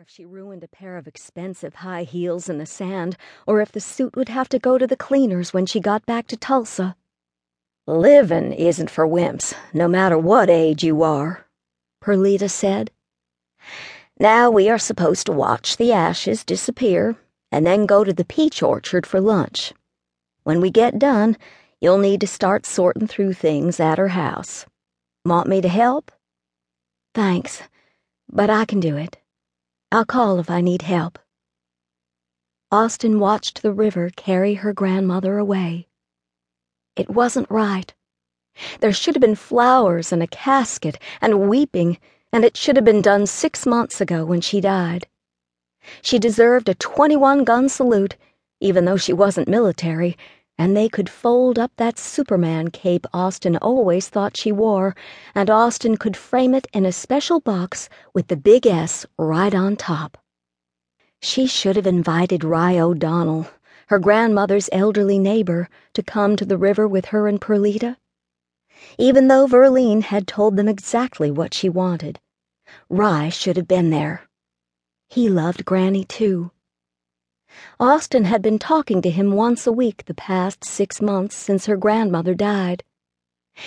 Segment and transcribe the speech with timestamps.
[0.00, 3.80] if she ruined a pair of expensive high heels in the sand, or if the
[3.80, 6.96] suit would have to go to the cleaners when she got back to Tulsa.
[7.86, 11.46] Living isn't for wimps, no matter what age you are,
[12.02, 12.90] Perlita said.
[14.18, 17.16] Now we are supposed to watch the ashes disappear
[17.52, 19.74] and then go to the peach orchard for lunch.
[20.44, 21.36] When we get done,
[21.78, 24.64] you'll need to start sorting through things at her house.
[25.26, 26.10] Want me to help?
[27.14, 27.64] Thanks,
[28.32, 29.18] but I can do it.
[29.92, 31.18] I'll call if I need help.
[32.70, 35.88] Austin watched the river carry her grandmother away.
[36.94, 37.92] It wasn't right.
[38.78, 41.98] There should have been flowers and a casket and weeping,
[42.32, 45.08] and it should have been done six months ago when she died.
[46.02, 48.16] She deserved a 21 gun salute,
[48.60, 50.16] even though she wasn't military,
[50.60, 54.94] and they could fold up that Superman cape Austin always thought she wore,
[55.34, 59.74] and Austin could frame it in a special box with the big S right on
[59.74, 60.18] top.
[61.22, 63.46] She should have invited Rye O'Donnell,
[63.86, 67.96] her grandmother's elderly neighbor, to come to the river with her and Perlita.
[68.98, 72.20] Even though Verlene had told them exactly what she wanted,
[72.90, 74.28] Rye should have been there.
[75.08, 76.50] He loved Granny, too.
[77.80, 81.76] Austin had been talking to him once a week the past six months since her
[81.76, 82.84] grandmother died.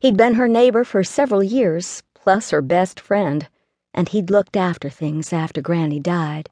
[0.00, 3.48] He'd been her neighbor for several years, plus her best friend,
[3.92, 6.50] and he'd looked after things after Granny died.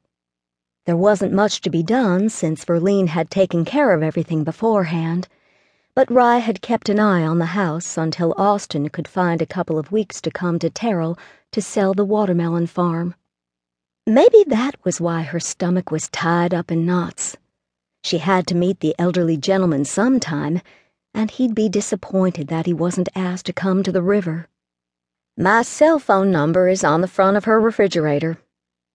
[0.85, 5.29] There wasn't much to be done since Verlene had taken care of everything beforehand,
[5.95, 9.79] but Rye had kept an eye on the house until Austin could find a couple
[9.79, 11.17] of weeks to come to Terrell
[11.51, 13.15] to sell the watermelon farm.
[14.05, 17.37] Maybe that was why her stomach was tied up in knots.
[18.03, 20.59] She had to meet the elderly gentleman sometime,
[21.13, 24.49] and he'd be disappointed that he wasn't asked to come to the river.
[25.37, 28.39] My cell phone number is on the front of her refrigerator.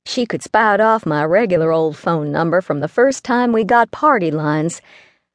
[0.04, 3.90] She could spout off my regular old phone number from the first time we got
[3.90, 4.82] party lines,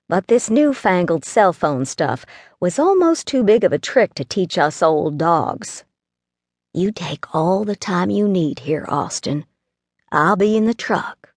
[0.07, 2.27] but this newfangled cell phone stuff
[2.59, 5.83] was almost too big of a trick to teach us old dogs.
[6.75, 9.45] You take all the time you need here, Austin.
[10.15, 11.33] I'll be in the truck.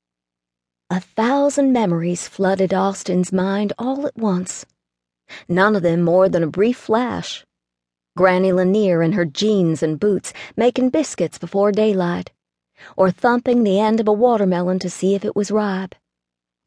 [0.91, 4.67] A thousand memories flooded Austin's mind all at once.
[5.49, 7.47] None of them more than a brief flash.
[8.19, 12.33] Granny Lanier in her jeans and boots making biscuits before daylight,
[12.99, 15.95] or thumping the end of a watermelon to see if it was ripe,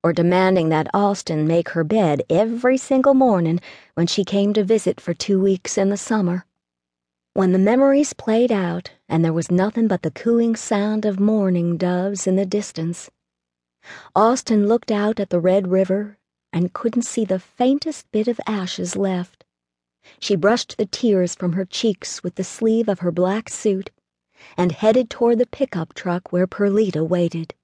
[0.03, 3.59] or demanding that Austin make her bed every single morning
[3.94, 6.44] when she came to visit for two weeks in the summer.
[7.40, 11.78] When the memories played out and there was nothing but the cooing sound of mourning
[11.78, 13.10] doves in the distance,
[14.14, 16.18] Austin looked out at the Red River
[16.52, 19.46] and couldn't see the faintest bit of ashes left.
[20.20, 23.90] She brushed the tears from her cheeks with the sleeve of her black suit
[24.58, 27.56] and headed toward the pickup truck where Perlita waited.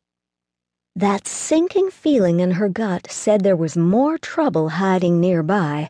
[0.95, 5.89] That sinking feeling in her gut said there was more trouble hiding nearby,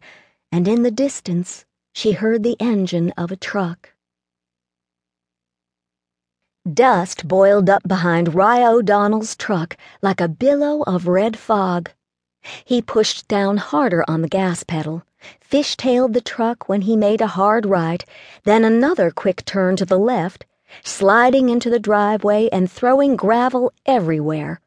[0.52, 3.94] and in the distance, she heard the engine of a truck.
[6.72, 11.92] Dust boiled up behind Rye O'Donnell's truck like a billow of red fog.
[12.66, 15.04] He pushed down harder on the gas pedal,
[15.40, 18.04] fishtailed the truck when he made a hard right,
[18.44, 20.46] then another quick turn to the left,
[20.84, 24.60] sliding into the driveway and throwing gravel everywhere.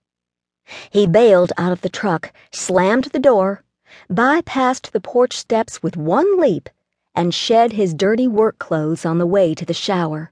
[0.91, 3.65] He bailed out of the truck, slammed the door,
[4.11, 6.71] bypassed the porch steps with one leap,
[7.19, 10.31] and shed his dirty work clothes on the way to the shower.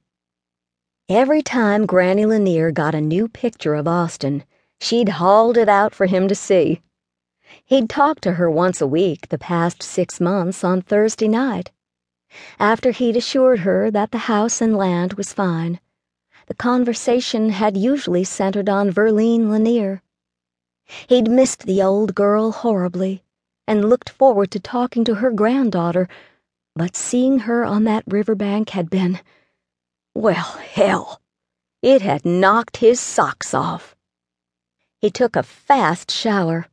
[1.09, 4.45] Every time Granny Lanier got a new picture of Austin,
[4.81, 6.83] she'd hauled it out for him to see.
[7.65, 11.73] He'd talked to her once a week the past six months on Thursday night.
[12.61, 15.81] After he'd assured her that the house and land was fine,
[16.47, 20.03] the conversation had usually centered on Verlene Lanier.
[21.09, 23.25] He'd missed the old girl horribly
[23.67, 26.09] and looked forward to talking to her granddaughter
[26.77, 29.19] but seeing her on that riverbank had been,
[30.15, 31.23] well, hell.
[31.83, 33.97] It had knocked his socks off.
[35.01, 36.67] He took a fast shower,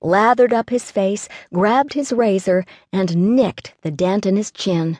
[0.00, 4.98] lathered up his face, grabbed his razor, and nicked the dent in his chin.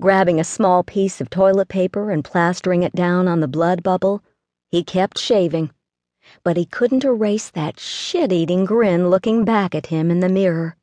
[0.00, 4.22] Grabbing a small piece of toilet paper and plastering it down on the blood bubble,
[4.70, 5.70] he kept shaving,
[6.44, 10.76] but he couldn't erase that shit eating grin looking back at him in the mirror.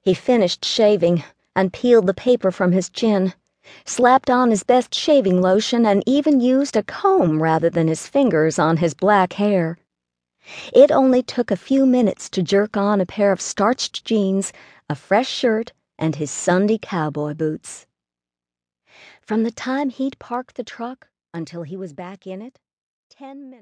[0.00, 1.22] He finished shaving
[1.56, 3.34] and peeled the paper from his chin,
[3.84, 8.58] slapped on his best shaving lotion, and even used a comb rather than his fingers
[8.58, 9.78] on his black hair.
[10.72, 14.52] It only took a few minutes to jerk on a pair of starched jeans,
[14.88, 17.86] a fresh shirt, and his Sunday cowboy boots.
[19.20, 22.60] From the time he'd parked the truck until he was back in it,
[23.10, 23.54] ten minutes.